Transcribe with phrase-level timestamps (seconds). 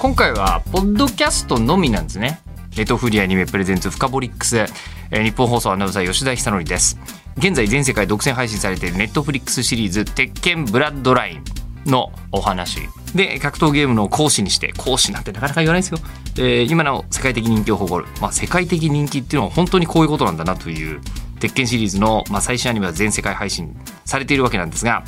[0.00, 2.40] 今回はポッドキャストのみなんですね。
[2.74, 6.98] ネトフリアニメプレゼンツフカボリックス、えー日本放送アナウンサー吉田久典です。
[7.36, 11.44] 現在全世界独占配信されているネットフリックスシリーズ鉄拳ブラッドライン
[11.84, 12.80] のお話。
[13.14, 15.98] で格闘ゲームの講師にして講師なんてなかなか言わないですよ、
[16.38, 21.02] えー今の世界的人気を誇る、まあ、世界的人気っていうのは本当にこういうことなんだなという
[21.40, 25.04] 鉄拳シリーズの、まあ、最新アニメは全世界配信されているわけなんですが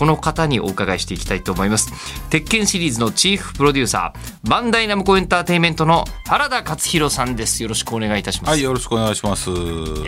[0.00, 1.92] この方にお伺いしていきたいと思います。
[2.30, 7.62] 鉄拳シリーズのチーフプロデューサーバンダイナムコエンターテインメントの原田勝弘さんです。
[7.62, 9.50] よろしくお願いいたします、はい、よろしくお願いします。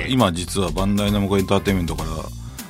[0.08, 2.08] 今実はバンダイナムコエンターテインメントから、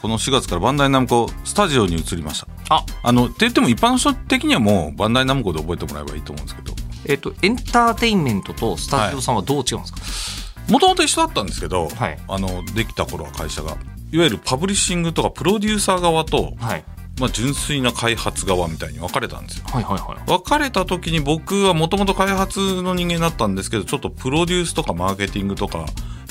[0.03, 2.48] この4月からバンダイナムコスタジオに移りました。
[2.70, 2.84] あ。
[3.05, 6.75] あの、って言っても一般の人的にはもうバンダイナムコで覚えてもらえばいいと思うんですけど、
[7.06, 12.19] えっ、とエンターテインメントとスタジオさんはどう違うんですか、もともと一緒だったんですけど、はい。
[12.27, 13.77] あの、できた頃は会社が、
[14.11, 16.84] いわゆるパブリッシングとかプロデューサー側と、はい、
[17.19, 19.65] まあ純粋な開発側みたいに分かれたんですよ。
[19.67, 20.27] はいはいはい。
[20.27, 25.87] 分かれた時に僕はもともと開発の人間だったんですけど、ちょっとプロデュースとかマーケティングとか、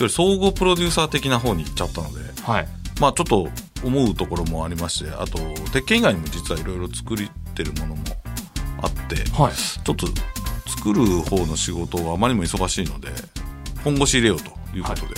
[0.09, 2.67] 総合プロデューサー的な方に行っちゃったので、はい。
[2.99, 3.49] まあちょっと
[3.83, 5.37] 思うところもありまして、あと、
[5.71, 7.17] 鉄拳以外にも実はいろいろ作っ
[7.55, 8.03] てるものも
[8.81, 9.53] あって、はい。
[9.53, 10.07] ちょっと
[10.67, 13.09] 作る方の仕事はあまりにも忙しいので、
[13.83, 15.15] 本腰入れようということで、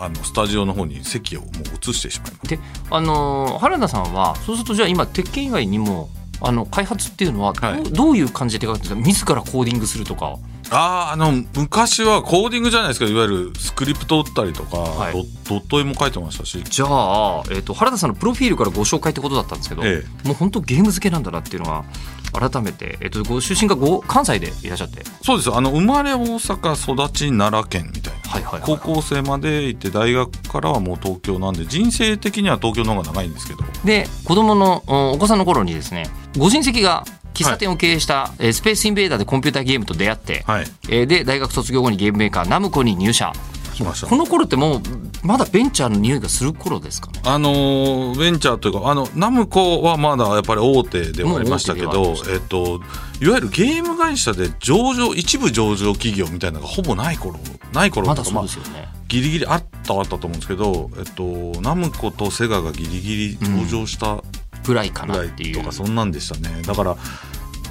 [0.00, 1.50] あの、スタジオの方に席をもう
[1.90, 2.58] 移してしまいましで
[2.90, 6.08] あのー原田さんはそうするとじゃあ今鉄拳以外にも
[6.40, 7.80] あの開発っていうのはど,、はい。
[7.80, 9.00] うどういう感じで書くんですか？
[9.00, 10.38] 自らコーディングするとか。
[10.70, 10.76] た。
[10.76, 15.12] ああ、あの、昔はコーディングじゃないですけど、いわゆるスクリプト打ったりとか、はい。
[15.12, 21.84] ドドット絵も書いてましたし、じゃあ、えー、と原田さんのプロフィールからご紹介ってことだったんですけど、えもう本当ゲーム漬けなんだなっていうのは
[22.32, 25.02] 改めて、えー、とご出身がご関西でいらっしゃって。
[25.22, 25.52] そうです。
[25.52, 28.19] あの、生まれ大阪、育ち奈良県みたいな。
[28.30, 33.64] はいはいはい高校生まで行って大学からはもう東京なんで人生的には東京の方が長いんですけど。
[33.84, 36.08] で子供のおお子さんの頃にですね
[36.38, 37.04] ご親戚が
[37.34, 40.66] 喫茶店を経営した、えースペースインベーダーでコンピューターゲームと出会って、はい。
[40.88, 43.32] えーで大学卒業後にゲームメーカーナムコに入社。
[43.74, 44.08] 来ました。
[44.08, 44.80] この頃ってもう
[45.22, 47.20] まだベンチャーの匂いがする頃ですかね？
[47.24, 52.80] あのーベンチャーというかあのナムコはまだやっぱり大手ではありましたけどえっと
[53.22, 57.38] いわゆるゲーム会社で上場一部上場企業みたいなのがほぼない頃
[57.72, 64.22] ない頃とかそうですよね、ギリギリあったはあったと思うんですけど、えっと、ナムコとセガがギリギリ上場した
[64.64, 65.58] ぐらいかなっていう。
[65.58, 66.62] とかそんなんでしたね。
[66.62, 66.96] だから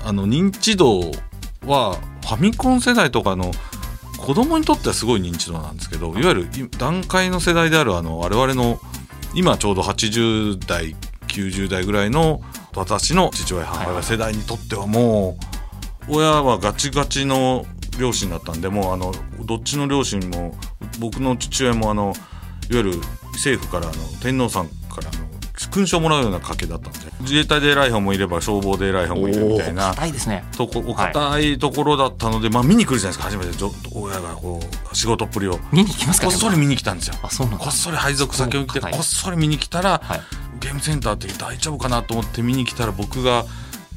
[0.05, 1.11] あの認知度
[1.65, 3.51] はファミコン世代とかの
[4.17, 6.21] 子供にとってはすごい認知度なんですけどい。
[6.23, 8.79] わゆるい段階の世代であるあの我々の
[9.33, 10.95] 今ちょうど80代
[11.27, 12.41] 90代ぐらいの
[12.75, 15.37] 私の父親母親世代にとってはも
[16.07, 17.65] う親はガチガチの
[17.99, 20.55] 両親だったんでもうあのどっちの両親も
[20.99, 22.13] 僕の父親もあの
[22.69, 22.91] いわゆる
[23.33, 25.29] 政府からあの天皇さんからあの
[25.59, 30.45] 勲章をもらうような家系だったんで自衛隊で偉い方もいれば消防で偉い方もいるみたいな硬いですね。
[30.57, 33.57] とこお堅いところだったので、まあ見に来るじゃないですか初めて。
[33.57, 34.61] ちょ親がこ
[34.91, 35.59] う仕事っぷりを。
[35.73, 37.15] 見に行きますかねこっそり見に来たんですよ。
[37.21, 37.65] あそうなんだ。
[37.65, 40.21] こっそり配属先を来てこっそり見に来たら、はい。
[40.61, 43.45] ゲームセンターって大丈夫かなと思って見に来たら僕が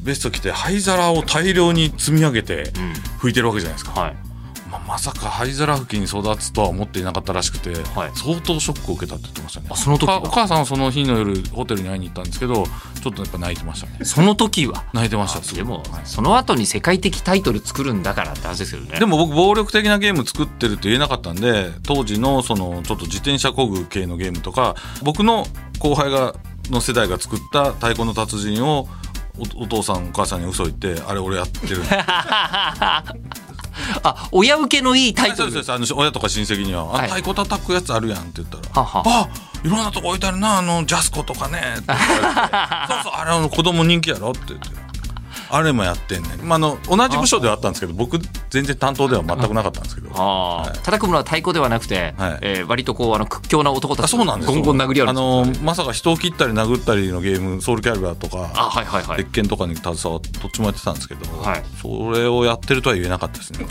[0.02, 2.72] ベスト着て灰皿を大量に積み上げて
[3.20, 4.16] 拭いてるわけじゃないですか、はい。
[4.70, 8.10] まあ、まさか灰皿拭きに育つとは思っていなかったらしくて、はい。
[8.14, 9.66] 相当ショックを受けたって言ってましたね。
[9.70, 10.22] あその時は？
[10.22, 14.04] お母さんはその日の夜ホテルに会いに行ったんですけどちょっとやっぱ泣いてましたね。
[14.04, 14.84] その時は？
[14.94, 16.02] 泣いてましたでも、はい。
[16.04, 18.98] その後に世界的タイトル作るんだからって話ですよね。
[18.98, 25.44] でも僕暴力的なゲーム作ってるって言えなかったんで当時のそのちょっと自転車漕ぐ系のゲームとか僕の
[25.78, 26.34] 後輩が
[26.70, 28.88] の世代が作った太鼓の達人を
[29.38, 31.82] おお父さんお母さんに嘘言ってあれ俺やってる
[34.02, 35.50] あ親受けのいいタイトル。
[35.52, 35.92] そうですそうです。
[35.92, 37.10] あの親とか親戚には「はい。
[37.10, 39.28] あ太鼓叩くやつあるやん」って言ったら「ははあ。
[39.64, 42.12] いろんなとこ置いてあるなあのジャスコとかね」って言われて。
[42.92, 44.68] そうそうあれ子供人気やろ」って言って
[45.54, 48.18] あれもやってんねん、まあ、あの同じ部署ではあったんですけど僕
[48.48, 50.08] 全然担当では全くなかったんですけど。
[50.10, 50.78] はい。
[50.78, 52.38] 叩くものは太鼓ではなくて、はい。
[52.40, 54.54] えー割とこうあの屈強な男たあちそうなんですよ。
[54.54, 59.16] ゴンゴン殴り合うあのまさか人を切ったり殴ったりのゲームソウルキャリバーとかあはいはいはい。
[59.18, 61.62] 鉄拳とかに携わってどっちもやってたんですけど、はい。
[61.82, 63.66] それをやってるとは言えなかったですね。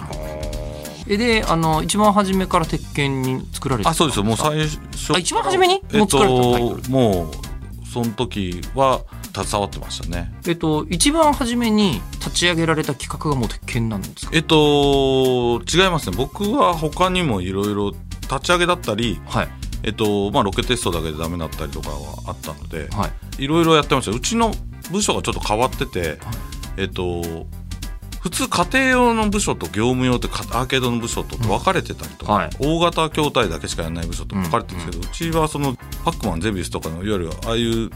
[1.07, 4.17] えであの一番初めから鉄拳に作られてあそうです。
[4.17, 5.81] よもう最初あ一番初めに？
[5.93, 9.01] えっともうその時は
[9.33, 10.33] 携わってましたね。
[10.47, 14.31] えっと一番初めに立ち上げられた企画がもう鉄拳なんですか？
[14.33, 16.15] えっと違いますね。
[16.17, 17.91] 僕は他にもいろいろ
[18.21, 19.47] 立ち上げだったりはい。
[19.83, 21.95] えっとまあ、ロケテストだけでダメだったりとかは
[22.27, 23.43] あったので、はい。
[23.43, 24.11] いろいろやってました。
[24.11, 24.53] うちの
[24.91, 26.19] 部署がちょっと変わってて、
[26.77, 27.47] えっと
[28.21, 32.49] 普通家庭用の部署と業務用ってかアーケードの部署と分かれてたりとか、はい。
[32.59, 35.75] 大型筐体だけしかやらない部署と分かれてるんですけど、うちはその
[36.05, 37.89] パックマンゼビウスとかのいわゆるああいう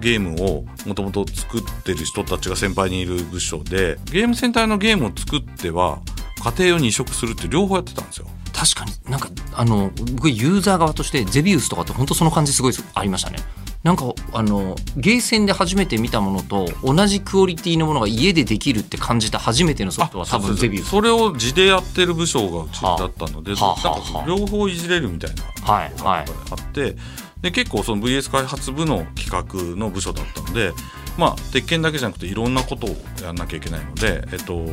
[0.00, 6.00] ゲームをもともと作ってる人たちが先輩にいる部署でゲームセンターのゲームを作っては
[6.44, 8.26] 家庭用に移植するって両方やってたんですよ。
[8.52, 8.92] 確かに。
[9.10, 13.38] なんかあの僕ユーザー側としてゼビウスとかって本当その感じすごいありましたね。
[13.82, 20.90] なんかあのゲーセンで初めて見たものと同じクオリティのものが家でできるって感じた初めてのソフトは多分ゼビウス。
[20.90, 26.24] それを地でやってる部署がうちだったので、はあはあなんか両方いじれるみたいなはいはい。
[26.50, 26.96] あって
[27.46, 30.72] で結構その VS 開発部の企画の部署だったので
[31.16, 32.90] まあ鉄拳だけじゃなくていろんなことを
[33.20, 34.66] やらなきゃいけないので、えっと、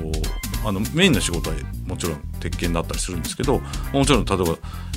[0.65, 1.55] あのメインの仕事は
[1.85, 3.61] もちろん鉄拳だったりするんですけど
[3.93, 4.45] もちろん例えば、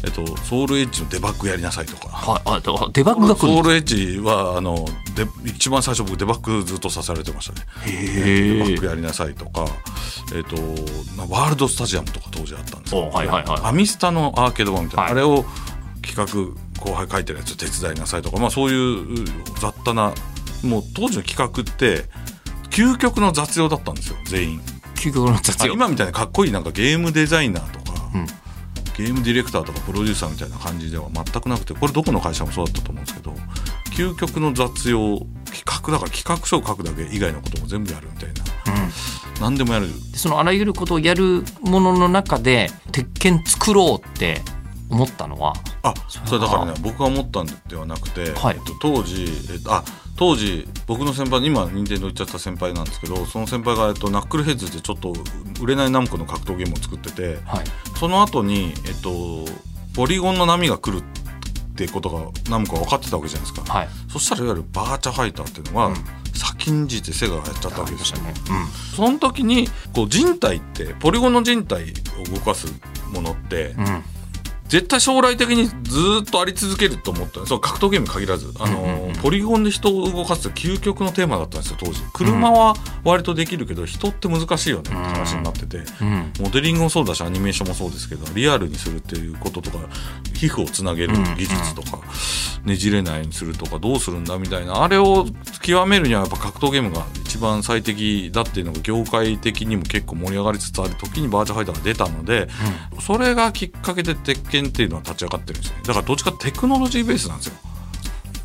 [0.05, 2.09] えっと、ソウルエッジのデバッグやりなさいとか。
[2.09, 7.67] はいあとデバッグがソウルエッジはあので一番最初僕デバッグずっとさせられてましたね。
[7.85, 9.67] すデバへッグやりなさいとか、
[10.35, 10.57] えっと
[11.17, 13.57] まあワールドスタジアムとか当時あったんですけど、おはいはいはい。
[13.59, 15.13] ファミスタのアーケード版みたいな、はい。
[15.13, 15.45] あれを
[16.03, 19.25] 企画後輩書いてるやつ手伝いなさいとか、まあ、そういう
[19.61, 20.13] 雑多な
[20.65, 22.05] もう当時の企画って
[22.71, 24.61] 究極の雑用だったんですよ全員。
[24.95, 28.27] 究極の雑あ用今みたいなかっこいいなんかゲームデザイナーとか、うん。
[28.97, 33.35] ゲームディレクターとかプロデューサーみたいな感じでは全くなくてこれどこの会社もそうだったと思うんですけど
[33.95, 38.35] 究極の雑用企画だから企画書を書くだけ以外のことも全部やるみたいな、
[38.85, 38.91] うん。
[39.41, 39.89] 何でもやる。
[40.13, 44.41] でそのあらゆることをやるものの中で鉄拳作ろうって
[44.89, 45.53] 思ったのは
[45.83, 48.57] あそれだからね僕が思ったんではなくて、はい。
[48.57, 49.85] えっと、当時、えっと、あ
[50.17, 55.13] 当時僕の先輩今任天堂行っちゃった先輩なんですけどその先輩が、えっと、ナックルヘッズってちょっと
[55.61, 57.65] 売れないナムコの格闘ゲームを作っててはい。
[57.99, 59.45] その後にえっと
[59.95, 63.89] ポリゴンの波が来るってことがナムコは分かってたわけじゃないですか、はい。
[64.09, 65.97] そしたらいわゆるバーチャファイターっていうのは、うん。
[66.35, 68.19] 先んじてセガがやっちゃったわけですよ。
[68.21, 68.35] ね。
[68.95, 72.67] その時にこう人体ってポリゴンの人体を動かす
[73.13, 74.05] ものって、うんうん
[74.69, 75.73] 絶対将来的にず
[76.23, 78.53] っとあり続けると思ったそう格闘ゲームに限らず。
[78.59, 82.01] あの、ーポリゴンで人を動かす究極のテーマだったんですよ当時。
[82.13, 82.75] 車は
[83.05, 86.33] 割とできるけど人って難しいよねって話になってて、うん。
[86.41, 89.79] モデリングもそうだしアニメーションもそうですけどリアルにするっていうこととか
[90.35, 92.01] 皮膚をつなげる技術とか、
[92.65, 95.27] ねじれないようにするとかどうするんだみたいなあれを
[95.63, 102.49] 極めるにはやっぱ格闘ゲームが一番最適だっていうのが業界的にも結構盛り上がりつつある時にバーチャファイターが出たので、
[103.01, 105.79] それがきっかけで鉄拳っていうのは立ち上がってるんですね。
[105.85, 107.55] だからどっちかテクノロジーベースなんですよ。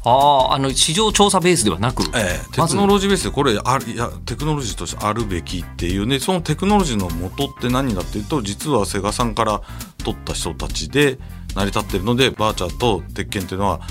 [0.03, 9.61] あああの市場調査ベースではなく、ええ、テクノロジーベースでこれあるいやテクノロジーとしてあるべきっていうねそのテクノロジーの元って何だっていうと実はセガさんから
[10.03, 11.19] 取った人たちで
[11.55, 13.81] 成り立ってるのでバーチャと鉄拳っていうのは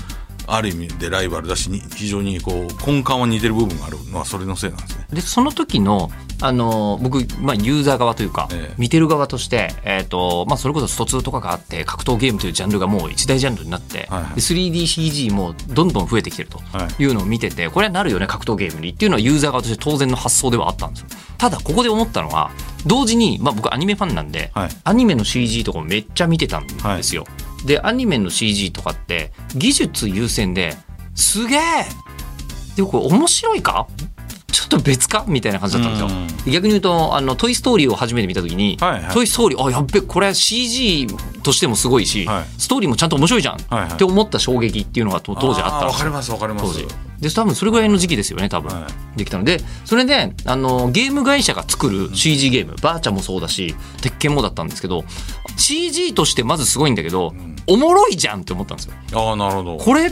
[0.47, 2.55] ある意味でライバルだしに非常にこう
[2.85, 5.07] 根幹は似てる部分があるのはそれのせいなんですね。
[5.13, 6.11] でその時の
[6.41, 8.75] あの僕、まあ、ユーザー側というか、ええ。
[8.77, 14.35] 見てる側として、えーとまあ、それこそスト2とかがあって格闘ゲームというジャンルがもう一大ジャンルになって、はいはい。
[14.35, 17.03] で 3DCG もどんどん増えてきてるとはい。
[17.03, 21.07] いうのを見ててこれはなるよね格闘ゲームにっていうのはユーザー側として当然の発想ではあったんですよ。
[21.37, 22.51] ただここで思ったのは
[22.85, 24.69] 同時に、まあ、僕アニメファンなんで、はい。
[24.83, 27.25] アニメの CG とかもめっちゃ見てたんですよ、
[27.65, 30.75] でアニメの CG とかって技術優先で
[31.15, 31.59] すげえ！
[32.75, 33.87] でもこれ面白いか？
[34.51, 35.25] ちょっと別か？
[35.27, 36.45] みたいな感じだったんですよ。
[36.45, 36.51] うん。
[36.51, 39.13] 逆に言うと「あのトイ・ストーリー」を初めて見た時に「はいはい。
[39.13, 41.07] トイ・ストーリーあやっべこれ CG
[41.43, 42.45] としてもすごいし、はい。
[42.57, 43.91] ストーリーもちゃんと面白いじゃん、はいはい。
[43.91, 46.65] って思った衝撃っていうのがと当時あったわかりますわかります。
[46.65, 46.87] 当時。
[47.21, 55.03] で多分それぐらいの時期ですよね多分、はできたのでそれであのゲーム会社が作る CG ゲーム、バーチャもそうだし鉄拳もだったんですけど
[55.55, 57.35] CG としてまずすごいんだけど、
[57.67, 58.93] おもろいじゃんって思ったんですよ。
[59.13, 59.77] ああなるほど。
[59.77, 60.11] これ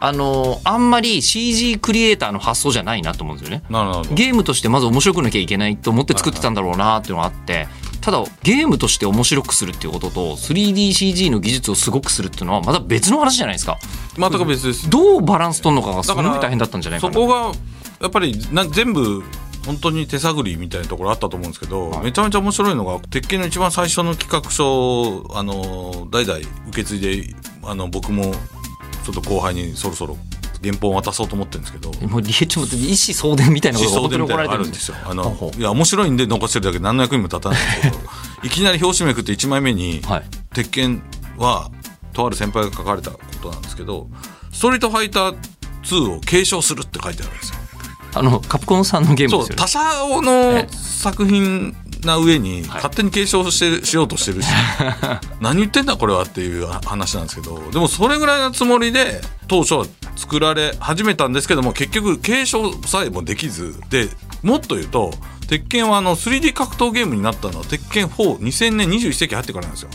[0.00, 3.64] あのあんまり CG クリエイターの発想じゃないなと思うんですよね。
[3.70, 4.14] なるほど。
[4.14, 7.68] ゲームとしてまず面白くなきゃいけないと思って作ってたんだろうなっていうのがあって
[8.00, 13.78] ただゲームとして面白くするっていうことと 3DCG の技術をすごくするっていうのはまた別の話じゃないですか。
[14.16, 14.88] 全く別です。
[14.88, 17.12] どうバランス取るのかがすごい大変だったんじゃないかな。
[17.12, 17.52] そこが
[18.00, 19.24] やっぱりな全部
[19.66, 22.04] 本当に手探りみたいなところあったと思うんですけど、はい。
[22.04, 27.34] めちゃめちゃ面白いのが鉄拳の一番最初の企画書をあの代々受け継いで
[27.64, 28.32] あの僕も
[29.06, 30.18] ちょっと後輩にそろそろ
[30.64, 31.92] 原本を渡そうと思ってるんですけど。
[32.08, 34.96] もうリエちょっと一子相伝みたいなことが思本当られてるんですすよ。
[35.04, 37.98] あのいや面白いんで残してるだけで何の役にも立たないんですけど。
[38.42, 38.50] い。
[38.50, 41.02] きなり表紙めくって1枚目にはい「鉄拳
[41.38, 41.70] は
[42.12, 44.08] とある先輩が書かれたことなんですけど
[44.52, 45.36] 「ストリートファイター
[45.84, 47.56] 2を継承する」って書いてあるんですよ。
[48.14, 49.56] あのカプコンさんのゲームですよね。
[49.56, 52.68] 他社の作品な上にはい。
[52.68, 54.48] 勝手に継承してしようとしてるし、
[55.40, 59.86] 何言ってんだこれはっていう話なんですけどでもそれぐらいのつもりで当初は
[60.16, 64.08] 作られ始めたんですけども結局継承さえもできずで
[64.42, 65.12] もっと言うと
[65.48, 69.90] 鉄拳はあの 3D 格闘ゲームになったのは鉄拳42000年21世紀入ってからなんですよ。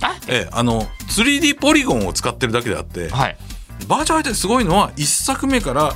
[0.00, 3.36] あええ、あの 3D ポリゴンを使ってるだけであって、はい。
[3.88, 5.94] バーチャル相手すごいのは1作目から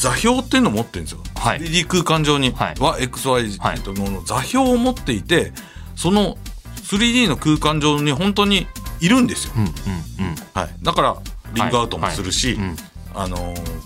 [0.00, 1.60] 座標っていうのを持ってるんですよ、はい。
[1.60, 2.74] 3D 空間上にはい。
[2.80, 5.52] は XY の座標を持っていて
[5.94, 6.38] その
[6.76, 8.66] 3D の空間上に本当に
[9.00, 9.70] いるんですよ、うんうんう
[10.32, 10.34] ん。
[10.54, 11.16] はい、だから
[11.54, 12.64] リングアウトもするし、はい。
[12.64, 12.76] うん。
[13.14, 13.80] あのー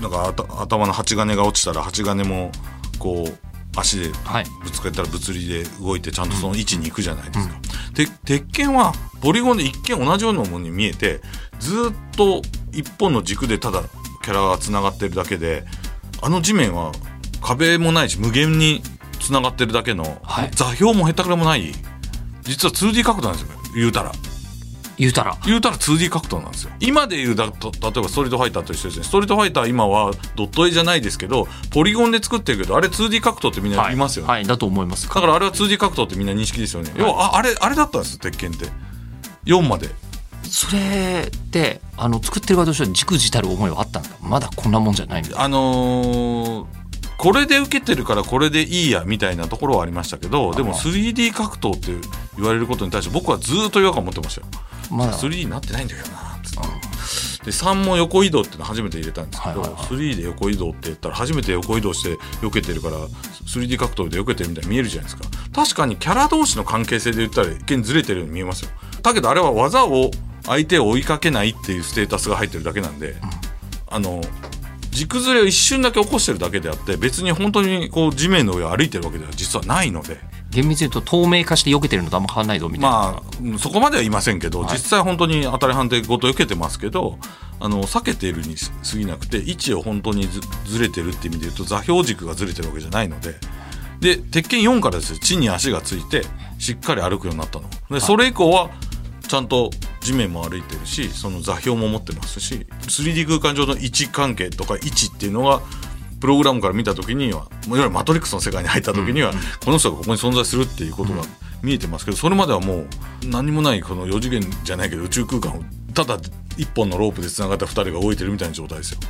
[0.00, 2.52] なんか頭の鉢金が落ちたら鉢金も
[3.00, 3.38] こう
[3.76, 4.44] 足ではい。
[4.62, 7.54] ぶつかったら物理で動いてちゃんとその位置に行くじゃないですか。
[7.94, 11.20] で鉄拳はポリゴンで一見同じようなものに見えて
[11.58, 13.82] ずっと一本の軸でただ
[14.22, 15.64] キャラがつながってるだけで
[16.22, 16.92] あの地面は
[17.40, 18.82] 壁もないし無限に
[19.20, 20.50] つながってるだけの、はい。
[20.52, 21.72] 座標もへったくれもない。
[22.42, 24.12] 実は 2D 角度なんですよ言うたら。
[24.96, 25.36] 言うたら。
[25.44, 26.72] 言うたら 2D 格闘なんですよ。
[26.80, 29.04] 今で言うだと例えばストリートファイターと一緒ですね。
[29.04, 33.96] ストリートファイター今はドット絵じゃないですけどポリゴンで作ってるけどあれ 2D 格闘ってみんな言い。
[33.96, 35.08] ますよね、はい、はいだと思います。
[35.08, 38.66] だからあれは 2D 格闘ってみんな認識ですよね、要はああれあれだったんです鉄拳って。
[39.44, 39.88] 4まで
[40.48, 44.10] それってあの作ってる側としては軸自たる思いはあったんだ？
[44.20, 46.78] まだこんなもんじゃないみたいなあのー
[47.18, 51.90] これで受けてるからこれでいいやみたいなところはありましたけどでも 3D 格闘って
[52.36, 54.46] 言われることに対して僕はずっと違和感持ってましたよ。
[54.92, 57.46] まだ 3D になってないんだけどなつって。
[57.46, 59.90] で3も横移動っての初めて入れたんですけど、はいはいはい。
[59.96, 65.28] 3で横移動って言ったら初めて横移動して避けてるから 3D 格闘で避けてるみたいに見えるじゃないですか。
[65.52, 68.70] 確かにキャラ同士の関係性で言ったら一見ずれてるように見えますよ。
[69.02, 70.12] だけどあれは技を
[70.48, 73.16] 相手を追いかけないっていうステータスが入ってるだけなんで、
[73.86, 74.20] あの
[74.90, 80.18] 軸ずれを一瞬だけ起こしてるだけであって別に本当にこう地面の上を歩いてるわけでは実はないので。
[80.50, 84.72] 厳密に言うと透明化して避けてるのとあんま変わんないぞみたいな、まあうんそこまでは言いませんけど、はい。
[84.72, 87.18] 実際本当に当たり判定ごと受けてますけど
[87.60, 93.34] あの避けているに過ぎなくて位置を本当にずずれてるって意味で言うと座標軸がずれてるわけじゃないので。
[94.00, 95.18] で鉄拳4からですよ。
[95.18, 96.22] 地に足がついて
[96.58, 97.68] しっかり歩くようになったの。
[97.90, 98.70] でそれ以降は
[99.26, 105.60] ちゃんと地面も歩いてるしその座標も持ってますし 3D 空間上の位置関係とか位置っていうのが
[106.20, 109.32] プログラムから見た時にはいわゆるマトリックスの世界に入った時には、
[109.64, 111.22] この人がここに存在するっていうことが
[111.62, 112.86] 見えてますけどそれまではもう
[113.24, 115.62] 何もないこの4次元じゃないけど宇宙空間を
[115.94, 116.18] ただ
[116.56, 119.00] 一本のロープでつながった2人が動いてるみたいな状態ですよ。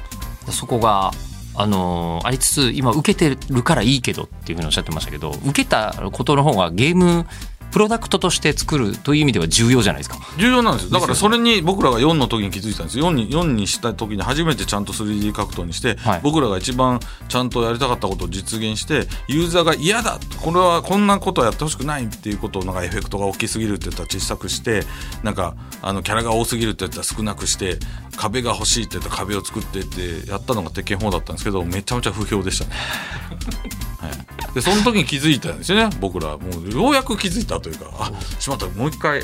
[0.50, 1.12] そこが
[1.54, 7.26] あのーありつつ今受けてるからいいけどっていうふうにおっしゃってましたけど受けたことの方がゲーム
[7.70, 10.18] プロダクトとして作るという意味では重要じゃないですか。
[10.38, 10.90] 重要なんですよ。
[10.90, 16.20] だからそれに僕らが4の時に気づいたんです4に ,4 にした時に初めてちゃんと 3D 格闘にして、はい。
[16.22, 24.82] 僕らが一番ちゃんとやりたかったことを実現してユーザーが嫌だこれはこんなことはやってほしくないっていうことをなんかエフェクトが大きすぎるって言ったら小さくして
[25.22, 27.78] なんかあのキャラが多すぎるって言ったら少なくして
[28.16, 32.70] 壁が欲しいって言ったら壁を作ってってやったのが鉄拳4だったんですけどめちゃめちゃ不評でしたね。
[34.00, 34.12] はい、
[34.54, 35.94] でその時に気づいたんですよね。
[36.00, 37.90] 僕らもうようやく気づいたというか。
[37.98, 38.66] あしまった。
[38.66, 39.22] もう一回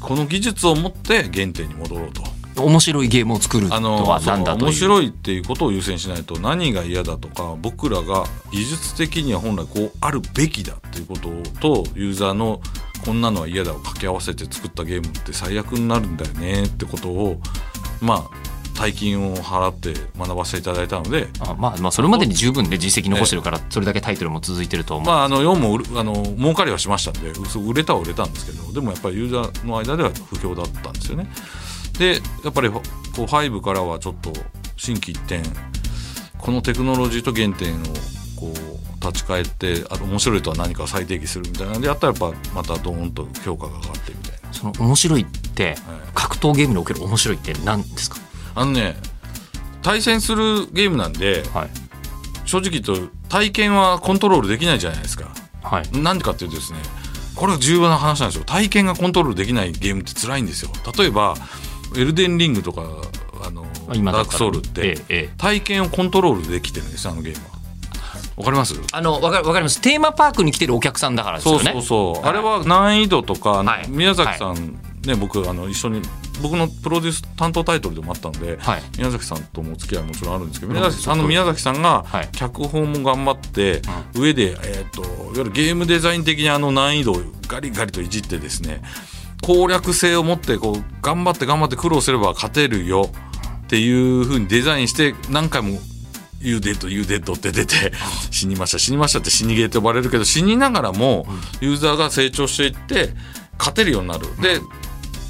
[0.00, 2.22] この技術を持って原点に戻ろうと。
[2.54, 4.64] 面白いゲームを作るとあのは何だという。
[4.66, 11.30] 面白いっていうことを優先しないと何が嫌だとか僕らが技術的には本来こうあるべきだっていうこと
[11.60, 12.60] とユーザーの
[13.04, 17.40] こんなのは嫌だを掛け合わせて作ったゲームって最悪になるんだよねってことを
[18.00, 27.32] まあ大金を払って学ばせていただいたのであまあまあそれまでに十分で実績残してるからそれだけタイトルも続いてると思う、まああの4もあの儲かりはしましたんで
[27.68, 31.28] 売れたは売れたんですけどでもやっぱりユーザーの間では不評だったんですよね。
[31.98, 32.80] でやっぱりこ
[33.18, 34.32] う5からはちょっと
[34.76, 35.40] 心機一転
[36.38, 37.84] このテクノロジーと原点を
[38.36, 44.52] こう立ち返ってあと面白いとは何かを再定義するみたいなのでやったらやっぱまたドーンと評価が上がってみたいな。
[44.52, 45.76] その面白いってはい
[46.14, 48.18] 格闘ゲームにおける面白いって何ですか？
[48.54, 48.96] あのね
[49.82, 51.70] 対戦するゲームなんではい。
[52.44, 55.30] 正直言うと体験はコントロールできないじゃないですか。
[55.62, 55.98] はい。
[55.98, 56.78] なんでかっていうとですね
[57.34, 58.44] これが重要な話なんですよ。
[58.44, 60.70] 体験がコントロールできないゲームって辛いんですよ。
[60.98, 61.34] 例えば
[61.96, 62.82] エルデンリングとか
[63.44, 65.34] あのダークソウルって、ええええ。
[65.38, 67.52] 体験をコントロールできてるんですあのゲームは。
[68.36, 68.74] わかります？
[68.92, 69.80] あのわかわかります。
[69.80, 71.72] テーマパークに来てるお客さんだからですそうよね。
[71.72, 73.88] そうそう、はいあれは難易度とか、はい。
[73.88, 76.02] 宮崎さん、ね僕あの一緒に
[76.42, 78.82] 僕のプロデュース担当タイトルでもあったんで、はい。
[78.98, 82.28] 宮崎さんともお付き合いもちろんあるんですけど、うん宮崎あの宮崎さんがはい。
[82.32, 83.82] 脚本も頑張って、
[84.14, 87.16] 上で、えー、といわゆるゲームデザイン的にあの難易度を
[87.48, 88.82] ガリガリといじってですね
[89.42, 93.10] 攻略性を持ってこう頑張って頑張って苦労すれば勝てるよ
[93.64, 95.78] っていうふうにデザインして何回も
[96.42, 97.92] ユーデッド、ユーデッドって出て、
[98.30, 101.24] 死にました、死にましたって死にゲーと呼ばれるけど、死にながらも、
[101.60, 103.14] ユーザーが成長していって、
[103.58, 104.26] 勝てるようになる。
[104.42, 104.58] で、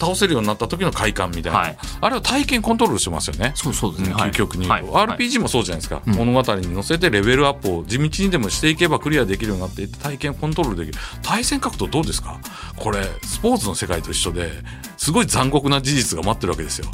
[0.02, 1.59] 倒せるようになった時の快感みたいな。
[1.61, 1.78] はい。
[2.00, 3.52] あれは体験コントロールしてますよね。
[3.54, 4.14] そうそうですね。
[4.16, 5.06] 究極に言うと、はい。
[5.06, 6.14] RPG もそうじゃないですか、うん。
[6.14, 10.99] 物語に乗せてレベルアップを地道にでもしていけばクリアできるようになっていって体験コントロールできる。
[11.23, 12.40] 対戦格闘どうですか？
[12.76, 14.50] これスポーツの世界と一緒で
[14.97, 16.87] すごい残酷な事実が待ってるわけですよ。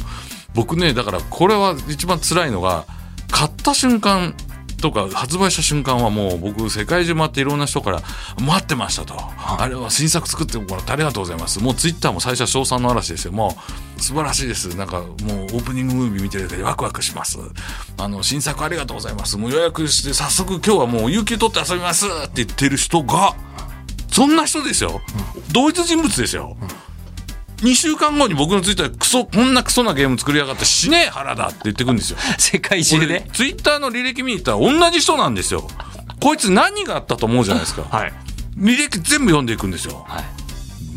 [0.55, 2.85] 僕ねだからこれは一番辛いのが
[3.31, 4.35] 買った瞬間
[4.81, 8.03] とか発売した瞬間はもう僕世界中回っていろんな人から
[8.41, 13.33] 「待ってました」と「あれは新作作ってもらってありがとうございます」もうツイッターも最初は称賛の嵐ですよ。
[13.33, 13.57] も
[13.99, 14.69] う素晴らしいです。
[14.77, 17.39] なんかもうオープニングムービー見てるだけでワクワクします。
[17.97, 19.37] あの新作ありがとうございます。
[19.37, 23.35] もう予約して早速今日はもう有給取って遊びますって言ってる人が
[24.13, 25.01] そんな人ですよ。
[25.53, 26.57] 同一人物ですよ
[27.59, 33.27] 2週間後に僕のツイッターでクソこんなクソなゲーム作りやがって死ねえ原だって言ってくるんですよ世界中で？
[33.33, 35.67] ツイッターの履歴見に行ったら同じ人なんですよ
[36.21, 38.13] こいつ何があったと思うじゃないですかはい。
[38.57, 40.25] 履歴全部読んでいくんですよはい。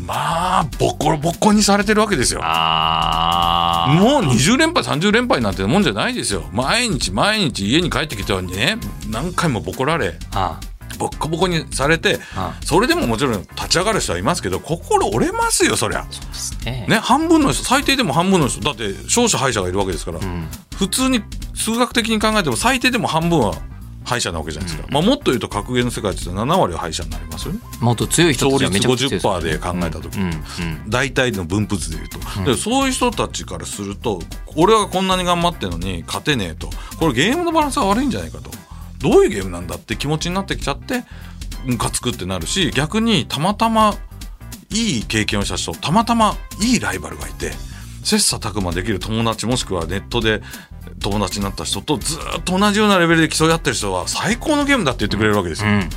[0.04, 2.40] まあボコボコにされてるわけですよ。
[2.40, 8.78] もう20連敗30連敗なんてもんじゃないですよ毎日毎日家に帰ってきてはね
[9.08, 10.58] 何回もボコられあ
[11.02, 16.06] ボッコボコにされてあそれでももちろん立ち上がる人はいますけど心折れますよそりゃ。
[16.64, 16.86] ね。
[16.88, 18.60] ね半分の人最低でも半分の人。
[18.60, 20.46] だって勝者敗者がいるわけですから、うん。
[20.76, 21.22] 普通に
[21.54, 23.54] 数学的に考えても最低でも半分は
[24.04, 27.60] 敗者なわけじゃないですか、まあ、もっと言うと格ゲーの世界って7割は敗者になりますよね。
[27.80, 30.24] もっと強い人た勝率ちはめちゃくちゃ強いです50%で考えた時、うん。
[30.24, 30.28] う
[30.86, 30.90] ん。
[30.90, 34.20] 大体の分布図でいうと、でそういう人たちからすると
[34.56, 36.68] 俺はこんなに頑張ってるのに勝てねえと。
[36.98, 38.50] これゲームのバランスが悪いんじゃないかと
[39.02, 41.04] どういうゲームなんだって気持ちになってきちゃって
[41.64, 43.94] ムカつくってなるし逆にたまたま
[44.70, 47.52] いい経験をした人たまたまいいライバルがいて
[48.02, 50.42] 切磋琢磨できる友達もしくはネットで
[51.00, 55.70] 友達になった人とずっと同じようなレベルで競い合ってる人は最高のゲームだって言ってくれるわけですよ。
[55.70, 55.76] うん。
[55.76, 55.88] うん。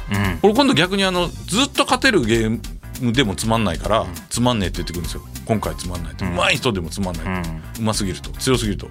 [0.42, 2.62] これ今度逆にあのずっと勝てるゲー
[3.02, 5.22] ムでもつまんないから、つまんねえって言ってくるんですよ。
[5.46, 7.44] 今回つまんないと、うまい人でもつまんない、
[7.80, 8.88] うますぎると強すぎると。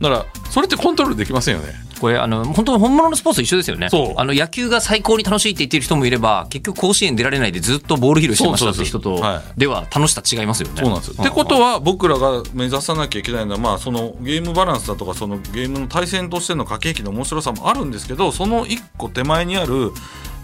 [0.00, 3.88] だからそれってコントロールできませんよねこれあの本当本物のスポーツと一緒ですよね。
[3.88, 4.14] そう。
[4.16, 9.22] あの野球が最高に楽しいって言ってる人もいれば結局甲子園出られないでずっとボール拾いしてましたって人と
[9.56, 10.82] では楽しさ違いますよね。
[10.82, 11.14] そうなんですよ。
[11.18, 19.92] ってことは僕らが目指さなきゃいけないのは、まあ、そのゲームバランスだとかそのゲームの対戦としての駆け引きの面白さもあるんですけどその一個手前にある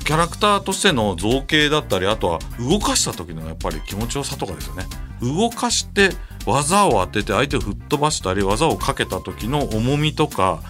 [0.05, 4.85] キャラクターとしての造形だったりあとは動かした時のやっぱり気持ちよさとかですよね。
[5.21, 6.11] 動かして
[6.47, 10.61] 技を当てて相手を吹っ飛ばしたり技をかけた時の重みとか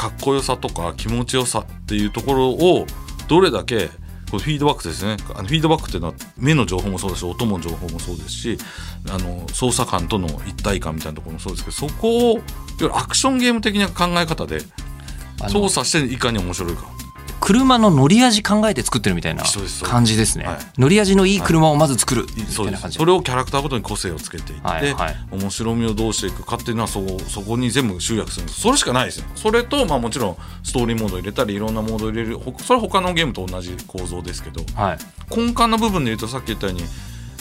[0.00, 2.86] かっこよさとか気持ちよさっていうところを
[3.28, 3.88] どれだけ
[4.30, 5.18] これフィードバックですね。
[5.34, 8.58] あのフィードバックっていうのは目の情報もそうだし音の情報もそうですし
[9.10, 12.42] あの操作感との一体感みたいなところもそうですけどそこをいわ
[12.80, 14.60] ゆるアクションゲーム的な考え方で
[15.50, 16.86] 操作していかに面白いか
[17.40, 19.44] 車の乗り味考えて作ってるみたいな
[19.82, 20.44] 感じですね。
[20.44, 20.58] はい。
[20.78, 22.80] 乗り味のいい車をまず作るみたいな感じ。
[22.80, 22.98] です。
[22.98, 25.16] それをキャラクターごとに個性をつけていって、はいはい。
[25.32, 29.26] 面白みをどうしていくかっていうのはそこそこに全部集約するそれしかないですよ。
[29.34, 32.38] それと、まあ、もちろんストーリーモード入れたりいろんなモード入れる。
[32.38, 34.98] ほそれは他のゲームと同じ構造ですけどはい。
[35.34, 36.84] 根幹の部分で言うとさっき言ったように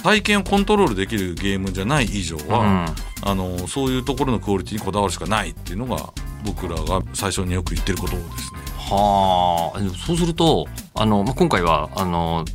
[0.01, 6.13] 体験をコントロールできるゲームじゃない以上は、あのそういうところのクオリティにこだわるしかないっていうのが
[6.45, 8.68] 僕らが最初によく言ってることですね。
[8.89, 12.45] はあそうするとあの、まあ、今回はあの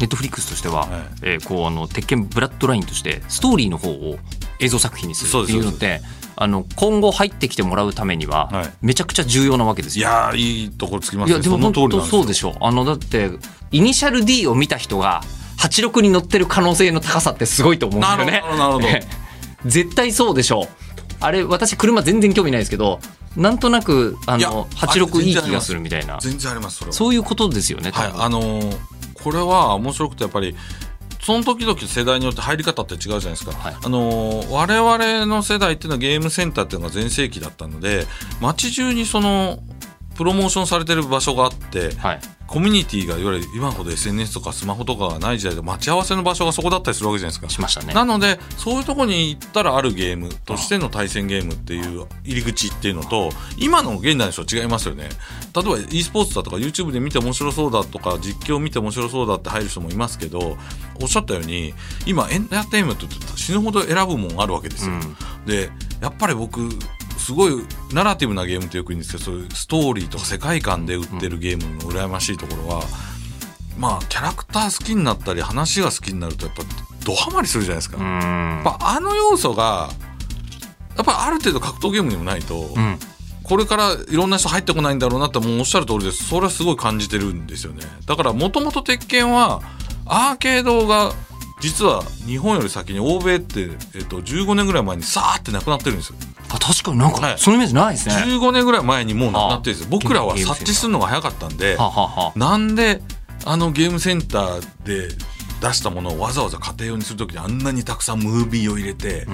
[0.00, 0.90] ネットフリックスとしては、はい
[1.22, 4.16] えーこうあの鉄拳ブラッドラインとしてストーリーの方を
[4.60, 6.00] 映像作品にするっていうのって
[6.36, 10.08] あの今後入ってきてもらうためには、はいめちゃくちゃ重要なわけですいよ。
[10.08, 11.34] やーいいところつきますね。
[11.34, 13.30] いやでも本当そうでしょあのだって
[13.70, 15.22] イニシャル D を見た人が
[15.58, 18.32] 86に乗ってる可能性の高さってすごいと思うんだよね。
[18.32, 18.86] なるほどなるほど
[19.64, 20.68] 絶対そうでしょう。
[21.20, 22.98] あれ私車全然興味ないですけど
[23.36, 26.92] なんとなくあの86いい気がするみたいな全然ありますそれは。
[26.92, 27.90] そういうことですよね。
[27.92, 28.78] 多はい分あのー
[29.14, 30.54] これは面白くてやっぱり
[31.22, 38.06] その時々世代によって入り方って違うじゃないですか、はいあのー我々の世代っていうのはゲームセンターっていうのが全盛期だったので
[38.42, 39.60] 街中にその
[40.14, 42.20] プロモーションされてる場所があってはい。
[42.46, 47.48] コミュニティがいわゆる今ほど SNS とかスマホとかがない時代で待ち合わせの場所がそこだったりするわけじゃないですか。
[47.48, 47.94] しましたね。
[47.94, 55.08] なのでそういうところに行ったらあるゲームとしての対戦ゲームっていう入り口っていうのと今の現代の人は違いますよね。
[55.54, 60.58] 例えば e スポーツだとか YouTube で見て面白そうだとか実況見て面白そうだって入る人もいますけど
[61.00, 61.74] おっしゃったように
[62.06, 65.16] 今エンターテインメントって死ぬほど選ぶもんあるわけですよ、うん。
[65.46, 66.68] でやっぱり僕
[67.24, 67.52] すごい
[67.92, 72.82] ナラティブなゲームってよく言うんですけどそういうストーリーとか世界観で売ってるゲームの羨ましいところは、
[73.78, 76.62] まあキャラクター好きになったり話が好きになるとやっぱ
[77.06, 79.88] ドハマりするじゃないですか、うやんっぱあの要素が
[80.96, 82.98] やっぱある程度格闘ゲームにもないと、うん。
[83.42, 86.28] これからいろんな人入ってこないんだろうなってもうおっしゃる通りです。
[86.28, 87.82] それはすごい感じてるんですよね。
[88.06, 89.60] だからもともと鉄拳は
[90.06, 91.12] アーケードが
[91.60, 96.16] 実は日本より先に欧米って、えっと、15年ぐらい前にさーってなくなってるんですよ
[96.50, 97.38] あ確かになんかはい。
[97.38, 98.14] そのイメージないですね。
[98.14, 99.88] 15年ぐらい前にもうなくなってるんですよ。
[99.90, 101.76] 僕らは察知するのが早かったんで
[102.36, 103.00] なんで
[103.44, 105.08] あのゲームセンターで
[105.60, 109.26] 出したものをわざわざ家庭用にする時にあんなにたくさんムービーを入れて、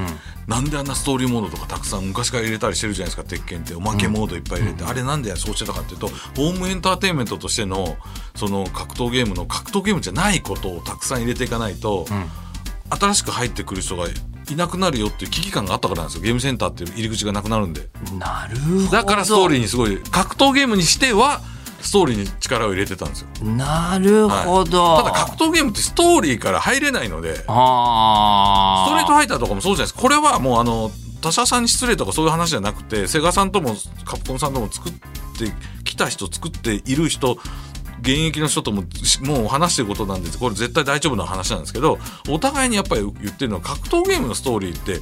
[0.46, 3.24] なんであんなストーリーモードとかたくさん昔から入れたりしてるじゃないですか。
[3.28, 7.96] 鉄拳っておまけモードいっぱい入れて、あれなんでそうしてたかっていうとホームエンターテインメントとしての
[8.36, 12.06] その格闘ゲームの格闘ゲームじゃないことをたくさん入れていかないと、
[12.90, 17.88] 新しく入ってくる人がいなくなるよっていう危機感があったからなんですよゲームセンターっていう入り口がなくなるんで。
[18.18, 18.90] なるほど。
[18.90, 21.40] だからストーリーにすごい格闘ゲームにしては
[21.80, 23.28] ストーリーに力を入れてたんですよ。
[23.44, 24.98] なるほど。
[24.98, 27.46] ただ格闘ゲームってストーリーから入れないのでス。
[27.46, 33.74] トレートファイターとかもそうじゃないですかこれはもうあの他社さんに失礼とかそういう話じゃなくてセガさんとも
[34.04, 34.98] カプコンさんとも作って
[35.84, 37.38] きた人作っている人
[38.00, 38.82] 現役の人とも
[39.22, 45.00] もう話してることなんですこれ絶対大丈夫な話なんですけどお互いにやっぱり言ってるのは格闘ゲームのストーリーって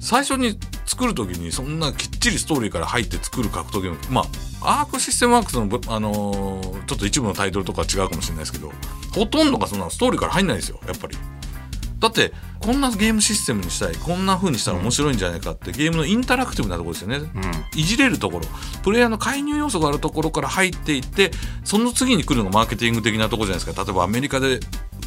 [0.00, 4.22] 最初に作る時にそんなきっちりストーリーから入って作る格闘ゲームま
[4.62, 8.72] あアークシステムワークスの、あのーちょっと一部のタイトルとかは違うかもしれないですけど
[9.14, 11.16] ほとんどがそんなストーリーから入んないですよやっぱり。
[11.98, 17.20] だってこんなゲームシステムにしたいこんな風にしたら面白いんじゃないかって、ゲームのインタラクティブなところですよね、
[17.74, 18.46] いじれるところ。
[18.82, 21.32] プレイヤーの介入要素があるところから入っていって
[21.64, 23.84] その次に来るのがマーケティング的なところじゃないですか。
[23.84, 24.60] 例えばアメリカで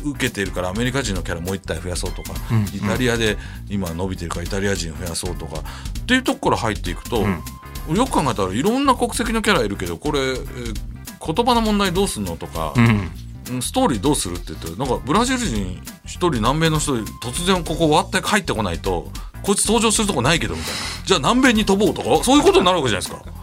[0.03, 2.33] 受けているからアメリカ人のキャラもう一体増やそうとか、
[2.73, 3.37] イタリアで
[3.69, 10.91] 今伸びてるからイタリア人増やそうとかっていうとこから入っていくと、よく考えたらいろんな国籍のキャラいるけどこれ、えー
[11.23, 13.11] 言葉の問題どうすんのとか、うん。
[13.49, 19.09] うんストーリーどうするって言ってなんかブラジル人一人南米の人突然ここ割って帰ってこないと
[19.43, 20.79] こいつ登場するとこないけどみたいな。
[21.05, 23.41] じゃあ南米に飛ぼうとかそういうことになるわけじゃないですか。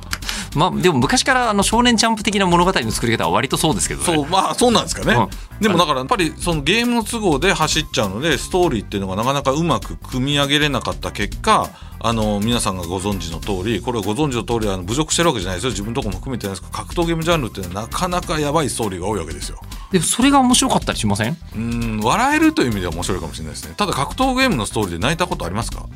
[0.55, 4.07] まあでも昔からあの少年ジャンプ的な物語の作り方は割とそうですけどね。
[4.07, 5.29] そうまあそうなんですかね、うん。
[5.61, 11.69] でもだからやっぱりそのゲームの都合で走っちゃうのでストーリーっていうのがなかなかうまく組み上げれなかった結果
[12.01, 15.71] あの皆さんがご存知の通りこれをご存知の通りあの侮辱してるわけじゃないですよ。
[15.71, 19.61] 自分のとこも含めてなんですけど格闘ゲームジャンルっていうのはなかなかやばいストーリーが多いわけですよ
[19.93, 21.37] でもそれが面白かったりしません？
[21.57, 23.75] うん笑えるという意味では面白いかもしれないですね。
[23.77, 25.87] ただ格闘ゲームのストーリーで泣いたことありますか？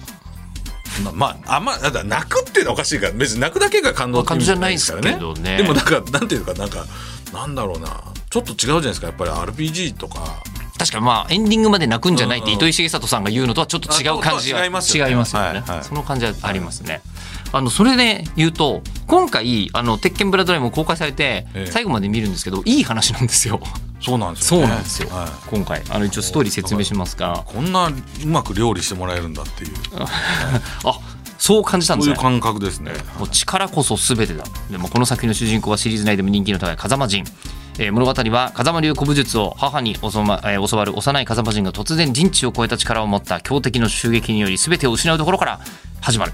[1.04, 5.18] ままああんまだ泣くっていうのはおかしいから別に泣くだけが感動っていうじゃないですからね。
[5.56, 6.86] でもなんかなんていうかなんか
[7.32, 8.02] なんだろうな。
[8.30, 9.30] ちょっと違うじゃないですかやっぱり。
[9.30, 10.42] RPG とか。
[10.78, 15.10] 確かにまあエンディングまで泣くんじゃないって糸井重里さんが言うのとはちょっと違う感じはあ違いますよね。
[15.14, 15.22] ね、は
[15.66, 15.84] いはい。
[15.84, 17.02] その感じはありますね、
[17.52, 21.66] あのそれで言うと今回あの鉄拳ブラッドラインも公開されてええ。
[21.66, 23.60] 最後まで見るんですけどいい話なんですよ。
[24.00, 25.28] そうなんですそよ、ね、うなんですよ、はい。
[25.48, 25.82] 今回。
[25.90, 27.44] あの一応ストーリー説明しますが。
[27.46, 27.92] こんなう
[28.26, 29.72] まく料理してもらえるんだっていう。
[30.84, 30.98] あ
[31.38, 32.14] そう感じたんですね。
[32.16, 32.92] そういう感覚ですね。
[33.18, 34.44] もう力こそ全てだ。
[34.70, 37.24] でもこの作品の主人公はシリーズ内でも人気の高い風間陣
[37.78, 45.60] えー物語は風間流古武術を母に教,、まえー教わる幼い風間陣が突然人知を超えた力を持った強敵の襲撃により全てを失うところから
[46.00, 46.32] 始まる。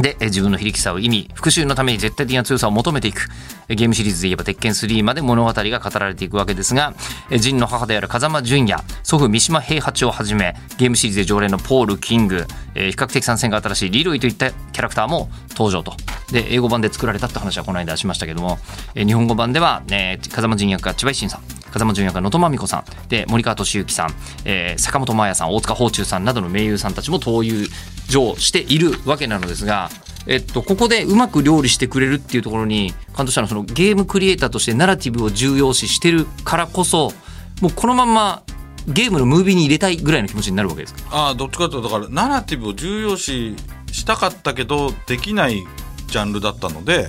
[0.00, 3.28] で、自分の非力さを意味、復讐のために絶対的な強さを求めていく。
[3.68, 6.94] ゲームシリーズで言えば鉄拳3まで物語が語られていくわけですが、
[7.30, 15.94] えー陣の母である風間淳也、祖父三島平八をはじめ、ゲームシリーズで常連のポール・キング、え比較的参戦が新しいリロイといったキャラクターも登場と。
[16.30, 18.58] で、英語版で作られたって話はこの間しましたけども、
[18.94, 21.40] え日本語版では、え風間淳役が千葉一心さん、
[21.76, 27.46] 風間淳役が能登まみ子さん、で、森川俊之さん、えー坂本真綾さん、大塚芳忠さんなどの名優さんたちも登
[28.08, 29.90] 場しているわけなのですが、
[30.26, 37.12] えっと、ここでうまく料理してくれるっていうところに、監督者のそのゲームクリエイターとしてナラティブを重要視してるからこそ、
[37.60, 38.42] もうこのまんま
[38.88, 41.00] ゲームのムービーに入れたいぐらいの気持ちになるわけですか？
[41.10, 43.56] ああどっちかというとだからナラティブを重要視
[43.90, 45.64] したかったけどできない
[46.06, 47.08] ジャンルだったので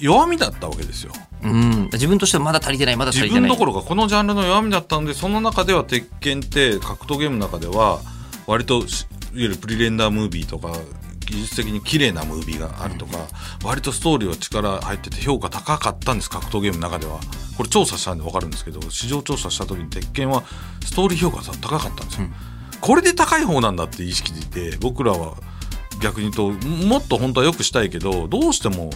[0.00, 3.40] 弱みだったわけですようん、自分としてはまだ足りてない、まだ足りてない。
[3.42, 8.00] 自分どころかこのジャンルの弱みだったのでその中では鉄拳って格闘ゲームの中では
[8.46, 10.72] 割としいわゆるプリレンダームービーとか
[11.26, 13.18] 技術的に綺麗なムービーがあるとか、
[13.64, 17.20] 割とストーリーは力入ってて評価高かったんです格闘ゲームの中では。
[17.56, 20.44] これ調査したんで分かるんですけど市場調査した時に鉄拳は
[20.82, 22.28] ストーリー評価が高かったんですよ、
[22.80, 25.34] これで高い方なんだって意識で僕らは
[26.02, 28.90] 逆に言うともっと本当は良くしたいけどどうしても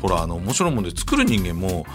[0.00, 1.86] ほらあの面白いもので作る人間も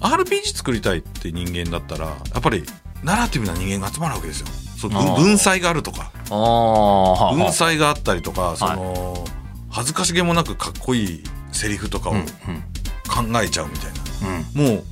[0.00, 2.64] RPG 作りたいって人間だったらやっぱり
[3.02, 4.46] ナラティブな人間が集まるわけですよ。
[4.78, 5.14] そうあー。
[5.16, 6.12] 文文才があるとか。
[6.30, 9.24] 文才があったりとかその
[9.70, 12.24] 恥ずかしげもなくかっこいいセリフとかをうんうん。
[12.24, 14.38] 考えちゃうみたいな。
[14.58, 14.74] うん。
[14.76, 14.84] もう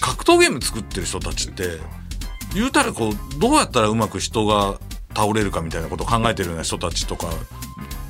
[0.00, 1.78] 格闘ゲーム作ってる人たちって
[2.54, 4.78] 言うたらこうどうやったらうまく人が
[5.14, 7.28] 倒れるかみたいなことを考えてるような人たちとか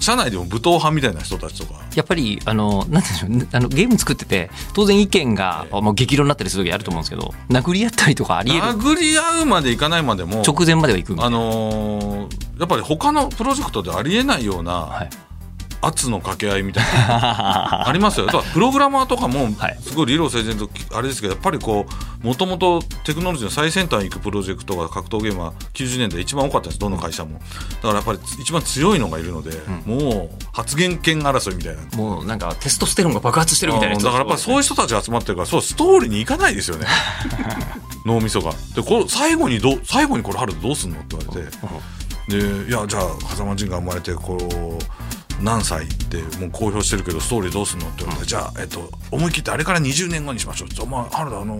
[0.00, 1.80] 社内でも武闘派みたいな人たちとか。
[1.94, 8.62] やっぱりあのなんでしょうあのゲーム作ってて当然意見が、もう激論になったりする時あると思うんですけど殴り合ったりとかありえる。
[8.62, 15.10] 殴り合うまでいかないまでも直前までは行くあのーやっぱり他のプロジェクトでありえないようはない。
[15.82, 18.26] 圧の掛け合いみたいな ありますよ。
[18.52, 19.78] プログラマーとかもはい。
[19.82, 27.38] すごい理路整然とあれですけどやっぱりこうもともとテクノロジーの最先端行くプロジェクトが格闘ゲームは90年代一番多かったんですどの会社も。
[27.38, 29.52] だからやっぱり一番強いのがいるので、
[29.86, 31.82] もう発言権争いみたいな。
[31.96, 36.86] もうなんかテストステロンが爆発してるみたいなうんだからやっぱりそういう人たちが集まってるからそうストーリーに行かないですよね。
[38.04, 38.52] 脳みそが。
[38.74, 41.56] でこれ最後にどう最後にこれ春どうすんのって言われて。
[42.28, 45.00] でいやじゃあ狭間仁が生まれてこう
[45.42, 50.68] 何歳ってもう公表してるけどストーリーどうすんのって言われて、じゃあ、えっと、思い切ってあれから20年後にしましょう。
[50.68, 51.58] ってお前春田あの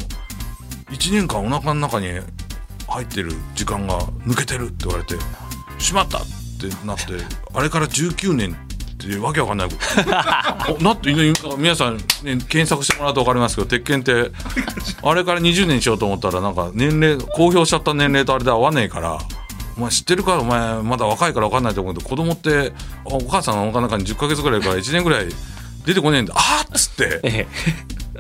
[0.91, 2.09] 1年間お腹の中に
[2.89, 5.15] 入ってる時間が抜けてるって言われて
[5.79, 6.21] しまったっ
[6.61, 7.05] てなって
[7.55, 9.69] あれから19年ってわけわかんない
[10.83, 11.13] なって
[11.57, 12.03] 皆さん、ね、
[12.49, 14.31] 検索してもらうと分かりますけど鉄拳って
[15.03, 19.19] あれから20年しようと思ったらなんか年齢公表しちゃった年齢とあれで合わねえから。
[19.77, 20.39] お前知ってるか？
[20.39, 22.73] お前まだ若いから分かんないと思うけど子供って
[23.05, 25.29] お母さんのお腹の中に10ヶ月ぐらいから1年ぐらい
[25.87, 26.35] 出てこねえんだ。
[26.37, 27.47] あっつって。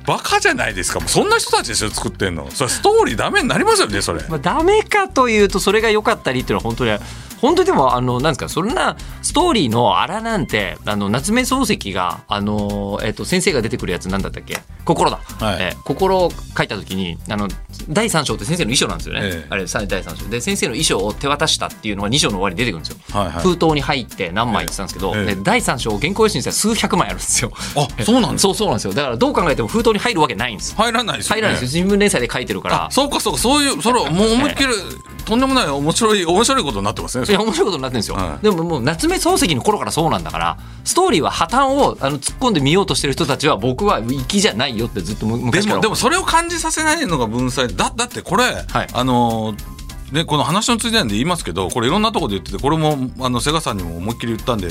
[0.06, 1.00] バカじゃないですか。
[1.00, 2.50] もうそんな人たちですよ作ってんの。
[2.50, 4.22] それストーリーダメになりますよねそれ。
[4.28, 6.98] まあ、ダメかというとそれが良かったりっていうのは本当に
[7.40, 14.58] 本当にでもあのなんですかそんなストーリーのあらなんてあの夏目漱石があの、えっと先生が出てくるやつなんだったっけ？
[14.84, 15.56] 心だ、はい。
[15.60, 17.48] えー心を書いた時にあの
[17.88, 19.46] 第三章って先生の衣装なんですよね、ええ。
[19.48, 20.28] あれさ第三章。
[20.28, 23.42] で先生の衣装を手渡したっていうのが2章の終わりに出てくるんですよ、はいはい。
[23.42, 27.52] 封筒に入って何枚って言ってたんですけど、え第三章原稿用紙にしたら数百枚あるんですよ。
[27.76, 28.92] あそうなんですそうそうなんですよ。
[28.92, 30.76] だからどう考えても封筒に入るわけないんですよ。
[30.76, 31.85] 入らないですよ、ね、入らないですよ。
[31.85, 32.87] 新聞連載で書いてるから。
[32.87, 33.38] あそうかそうか。
[33.38, 34.68] そういうそれはもう思いっきり
[35.24, 37.26] とんでもない面白い面白いことになってますね。
[37.29, 38.42] いや面白いことになってるんですよ、はい。
[38.42, 45.76] でももう夏目漱石の頃からそうなんだからストーリーは破綻をあの突っ込んでみようとしてる人たちは僕は粋じゃないよってずっと昔から。
[45.76, 47.68] もでもそれを感じさせないのが文才。
[47.68, 48.88] だだってこれ、はい。
[48.92, 49.81] あのー
[50.12, 54.68] ね、この話のついでなんで言いますけどこれいろんなところで言っててこれもあのセガさんにも思いっきり言ったんで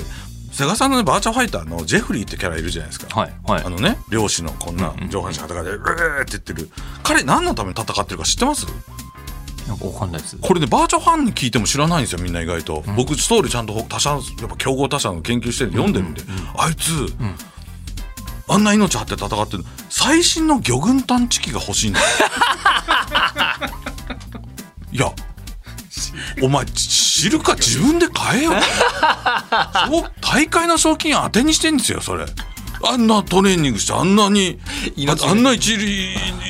[0.59, 3.07] セガさんの、ね、バーチャファイターのジェフリーってキャラいるじゃないですか。
[3.17, 3.63] はいはい。
[3.63, 6.69] あのね漁師のこんな上半身裸で「うー」って言ってる。
[7.01, 8.67] 彼何のために戦ってるか知ってます？
[9.69, 10.35] なんかわかんないです。
[10.35, 16.23] これねバーチャファンに聞いても知らないんですよみんな意外と、僕ストーリーちゃんと他社やっぱ競合他社の研究してるんで読んでるんで、
[16.57, 16.91] あいつ、
[18.49, 22.05] あんな命張って戦ってる最新の魚群探知機が欲しいんだよ。
[24.91, 25.13] いや
[26.41, 28.51] お前知るか自分で買えよ。
[29.87, 32.25] そう大会の賞金当てにしてんですよそれ。
[32.81, 34.57] あんなトレーニングしてあんなに
[34.95, 35.85] 命ああんな一流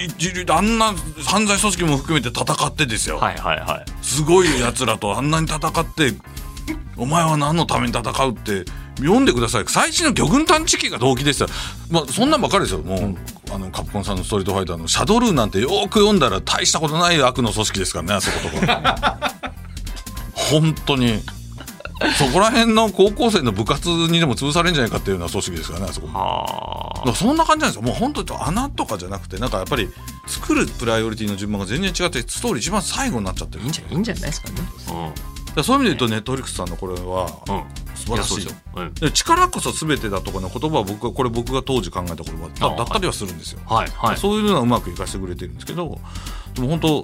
[0.06, 0.93] 一流であんな
[1.25, 4.06] 犯罪組織も含めて戦ってですよ、はいはいはい。
[4.06, 6.13] すごいやつらとあんなに戦って
[6.97, 8.65] お前は何のために戦うって
[8.97, 9.63] 読んでください。
[9.67, 11.47] 最新の魚群探知機が動機でした
[11.89, 12.82] まあそんなんばっかりですよ。
[12.82, 13.15] もう、
[13.52, 19.34] あのカプコンさんのストリートファイターのシャドルーなんてよく読んだら大したことない悪の組織ですからねあそことか
[20.51, 21.21] 本当に。
[22.17, 26.07] そこら辺の高校生の部活にでも潰されるんじゃないかっていうような組織ですからねあそこ。
[26.07, 27.01] だあ。
[27.01, 27.81] からそんな感じなんですよ。
[27.81, 29.89] もう本当に穴とかじゃなくてなんかやっぱり
[30.25, 34.55] 作るプライオリティの順番が全然違ってストーリー一番最後になっちゃってるいいんじゃないですかね。
[34.55, 35.13] だか
[35.57, 37.55] らそういう意味で言うとネットフリックスさんのこれはうん。
[37.55, 37.63] うん
[37.99, 38.45] 素晴らしい。
[38.45, 44.17] やそうんで力こそ全てだとかの言葉は僕はこれ僕が当時考えた言葉あだだったりはするんですよ、はいはい。
[44.17, 45.99] そういうのはうまく生かしてくれてるんですけど
[46.53, 47.03] でも本当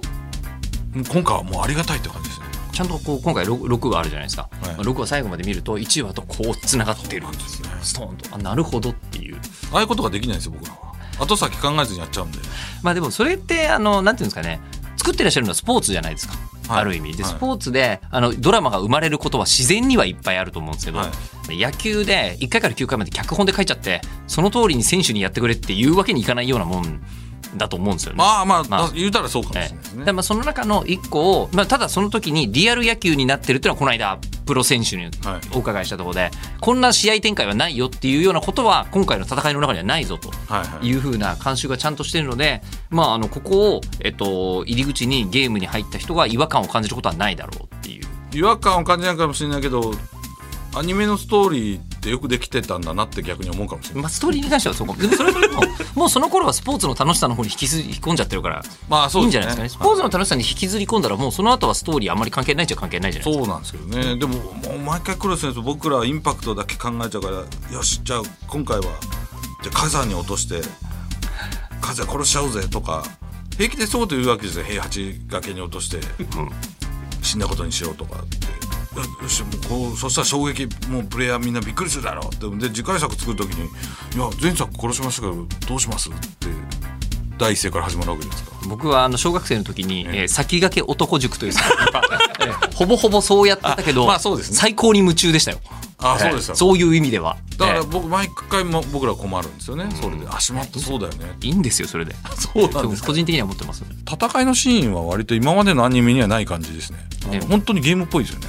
[0.94, 2.35] 今回はもうありがたいって感じです。
[2.35, 2.35] ね
[2.76, 4.74] ちゃんとこう今回 6, 6話あるじゃないですか、はい。
[4.74, 7.68] まあ6話最後まで見ると1話とこうつながってるんですよ。
[7.80, 9.36] ストーンとあなるほどっていう。
[9.72, 10.92] ああいうことができないんですよ僕らは。
[11.18, 12.38] 後先考えずにやっちゃうんで。
[12.82, 14.60] まあでもそれってあのなんていうんですかね。
[14.98, 16.34] 作ってらっしゃるのはスポーツじゃないですか、
[16.68, 16.80] はい。
[16.82, 17.16] ある意味。
[17.16, 17.32] ではい。
[17.32, 21.10] スポーツであのドラマが生まれることは自然にはいっぱいあると思うんですけど、は
[21.48, 27.00] 野球で1回から9回まで脚本で書いちゃってその通りに選手にやってくれっていうわけにいかないようなもん
[27.58, 28.18] だと思うんですよね。
[28.18, 28.90] まあまあ、まあ。
[28.92, 35.12] 言うたらそうかもしれないですね、でまあその中の一個を、まあ、ただその時にリアル野球になってるっていうのはこの間プロ選手にはい。
[35.54, 40.86] お伺いしたところで、こんな試合展開はないよっていうようなことは今回の戦いの中にはないぞとはいはい。
[40.86, 48.06] いうふうな慣習がちゃんとしてるので、まあ、あのここを、えっと、入り口にゲームに入った人が違和感を感じることはないだろうっていう。
[48.32, 49.92] 違和感を感じないかもしれないけど
[50.74, 54.02] アニメのストーリーってよくできてたんだなって逆に思うかもしれない。
[54.04, 54.92] まあ、ストーリーに関してはそうか。
[54.94, 55.62] もでもそれで も
[55.94, 59.46] もうその頃はスポーツの楽しさの方に引きずり込んじゃってるからまあそいういんですね。
[59.46, 59.86] じゃないですかね。
[59.86, 63.44] スポーツの楽しさに引きずり込んだらもうその後はストーリーあんまり関係ないっちゃ関係ないじゃないですか。
[63.44, 64.16] そうなんですけどね。
[64.16, 68.84] でももう毎回クロス選手僕らはインパクトだけ考えちゃうからよしじゃあ今回は
[69.62, 70.62] じゃあ火山に落として
[71.80, 73.02] 火山殺しちゃうぜとか
[73.56, 75.98] 平気でそうと言うわけですよ平八崖に落として
[77.22, 78.65] 死んだことにしようとかって
[79.02, 82.34] よしもうこうそしたら衝撃もうプレイヤーみんなびっくりするだろう。
[82.34, 83.64] ってで次回作作る時に
[84.14, 86.46] 「いや前作殺しましたけどどうします?」って
[87.38, 88.52] 第一声から始まるわけですか。
[88.68, 91.52] 僕はあの小学生の時に、えー先駆け男塾という
[92.74, 94.56] ほぼほぼそうやってたけど、あまあそうですね。
[94.56, 95.58] 最高に夢中でしたよ。
[95.98, 97.36] あえーそうですかそういう意味では。
[97.52, 99.88] えーだから僕毎回も僕ら困るんですよね。
[100.00, 101.36] それで「あしまったそうだよね。
[101.42, 103.08] いいんですよそれで。」そうなんですか。
[103.08, 103.82] 個人的には思ってます。
[104.10, 106.98] 戦いのシーンは割と今までのアニメにはない感じですね。
[107.30, 107.40] ね。
[107.48, 108.46] 本当にゲームっぽいですよね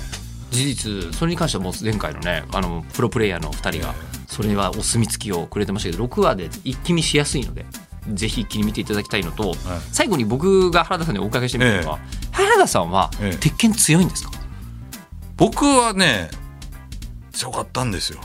[0.51, 3.93] 事実それに関してはもう前回のねあのプロプレイヤーの2人が
[4.27, 7.65] それはお墨付きをくれてましたけど6話で一気見しやすいので
[8.13, 9.53] ぜひ一気に見ていただきたいのと、
[9.91, 11.99] 最後に僕が原田さんにお伺いしてみたのは、
[12.31, 13.37] 原田さんはええ。
[13.37, 14.31] 鉄拳強いんですか、
[15.35, 16.29] 僕はね
[17.33, 18.21] 強かったんですよ。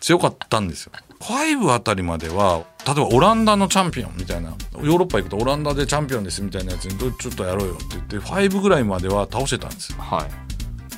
[0.00, 0.92] 強かったんですよ。
[1.20, 9.98] 5あたりまでは例えばオランダのチャンピオンみたいなヨーロッパ行くとオランダでチャンピオンですみたいなやつにちょっとやろうよって言って5ぐらいまでは倒してたんですよ。
[10.00, 10.53] はい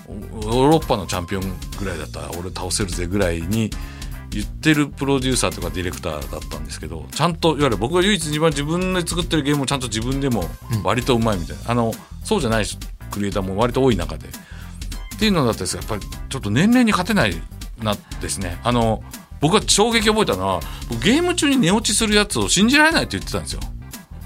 [0.08, 1.42] ヨーロッパのチャンピオン
[1.78, 3.70] ぐらいだったら俺倒せるぜぐらいに
[4.30, 9.80] 言ってるプロデューサーとかディレクターだったんですけどちゃんといわゆる僕が唯一一番自分で作ってるゲームをちゃん。
[9.80, 10.44] と自分でも
[10.84, 11.92] 割とうまいみたいな、あの
[12.24, 12.64] そうじゃない
[13.10, 14.28] クリエイターも割と多い中で。
[14.28, 17.34] っていうのだったんですがやっぱりちょっと年齢に勝てない
[17.82, 18.60] なですね。
[18.64, 19.02] あの
[19.40, 23.60] 僕は衝撃を覚えたのは僕ゲーム中に寝落ちするやつを信じられないって言ってたんですよ。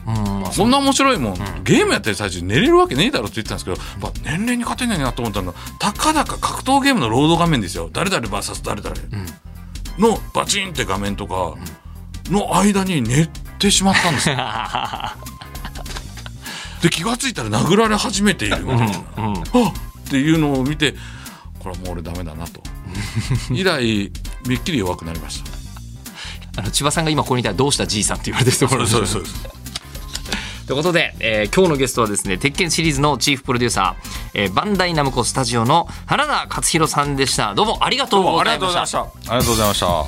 [0.07, 0.53] うん。
[0.53, 1.35] そんな面白いもん、
[1.65, 5.49] ゲームやってる最中に寝れるわけねえだろって言ってたんですけど、まあ、年齢に勝てないなと思ったの。
[5.49, 7.91] はたかだか格闘ゲームのロード画面ですよ。
[7.93, 8.97] 誰々 VS 誰々。
[9.99, 11.55] のバチンって画面とか
[12.31, 14.37] の間に寝てしまったんですよ。
[16.83, 19.45] で気が付いたら殴られ始めているみたいな、うんあっ
[20.09, 20.95] っていうのを見て
[21.61, 22.63] これはもう俺ダメだなと。
[23.53, 24.11] 以来
[24.47, 25.51] めっきり弱くなりました。
[26.61, 29.60] あの千葉さんが今ここにいたらどうしたじいさんって言われてるところですそうですそうです
[30.71, 37.57] ということで、えー今日のゲストはですね鉄拳シリーズのチーフプロデューサー、えーバンダイナムコスタジオの原田勝弘さんでした。
[37.57, 39.01] どうもありがとうございました。
[39.01, 40.05] ありがとうございました。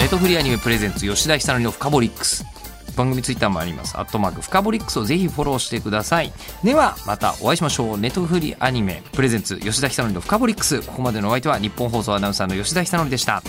[0.00, 2.44] ネットフリーアニメプレゼンツ吉田久典のフカボリックス。
[2.96, 3.96] 番組ツイッターもあります。
[3.96, 6.32] アットマークフカボリックスをぜひフォローしてください。
[6.64, 7.96] ではまたお会いしましょう。
[7.96, 10.82] ネットフリーアニメプレゼンツ吉田久典のフカボリックス。
[10.82, 13.44] ここまでのお相手は日本放送アナウンサーの吉田久典でした